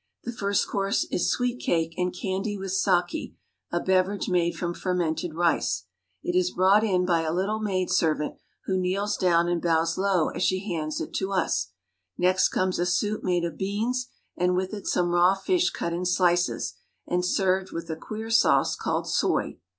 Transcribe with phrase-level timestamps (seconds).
[0.23, 3.35] The first course is sweet cake and candy with sake,
[3.71, 5.83] a beverage made from fermented rice.
[6.23, 7.01] It is brought "The rice is brought in
[7.41, 8.33] ".^^^^^.^^^^ maidservant,
[8.65, 11.67] who kneels down and bows low as she hands it to us.
[12.17, 16.07] Next comes a soup made of beans, and with it some raw fish cut in
[16.07, 16.73] slices,
[17.05, 19.59] and served with a queer sauce called soy.